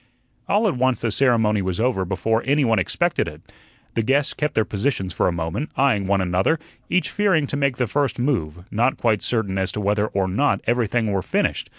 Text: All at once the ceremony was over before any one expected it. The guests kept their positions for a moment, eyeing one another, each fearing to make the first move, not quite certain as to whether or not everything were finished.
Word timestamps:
All 0.47 0.67
at 0.67 0.75
once 0.77 1.01
the 1.01 1.11
ceremony 1.11 1.61
was 1.61 1.79
over 1.79 2.05
before 2.05 2.41
any 2.47 2.65
one 2.65 2.79
expected 2.79 3.27
it. 3.27 3.43
The 3.93 4.01
guests 4.01 4.33
kept 4.33 4.55
their 4.55 4.65
positions 4.65 5.13
for 5.13 5.27
a 5.27 5.31
moment, 5.31 5.69
eyeing 5.77 6.07
one 6.07 6.21
another, 6.21 6.57
each 6.89 7.11
fearing 7.11 7.45
to 7.45 7.55
make 7.55 7.77
the 7.77 7.85
first 7.85 8.17
move, 8.17 8.65
not 8.71 8.97
quite 8.97 9.21
certain 9.21 9.59
as 9.59 9.71
to 9.73 9.79
whether 9.79 10.07
or 10.07 10.27
not 10.27 10.59
everything 10.65 11.11
were 11.11 11.21
finished. 11.21 11.69